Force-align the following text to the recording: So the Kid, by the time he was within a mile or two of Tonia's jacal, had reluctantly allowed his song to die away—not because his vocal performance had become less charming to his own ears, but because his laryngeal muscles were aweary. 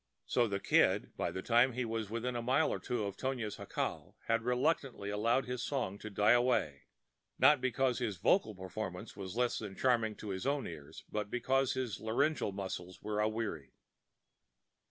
So 0.25 0.47
the 0.47 0.59
Kid, 0.59 1.15
by 1.15 1.29
the 1.29 1.43
time 1.43 1.73
he 1.73 1.85
was 1.85 2.09
within 2.09 2.35
a 2.35 2.41
mile 2.41 2.73
or 2.73 2.79
two 2.79 3.03
of 3.05 3.15
Tonia's 3.15 3.57
jacal, 3.57 4.17
had 4.25 4.41
reluctantly 4.41 5.11
allowed 5.11 5.45
his 5.45 5.63
song 5.63 5.99
to 5.99 6.09
die 6.09 6.31
away—not 6.31 7.61
because 7.61 7.99
his 7.99 8.17
vocal 8.17 8.55
performance 8.55 9.11
had 9.13 9.21
become 9.21 9.37
less 9.39 9.61
charming 9.77 10.15
to 10.15 10.29
his 10.29 10.47
own 10.47 10.65
ears, 10.65 11.03
but 11.11 11.29
because 11.29 11.73
his 11.73 11.99
laryngeal 11.99 12.51
muscles 12.51 12.99
were 13.03 13.19
aweary. 13.19 13.73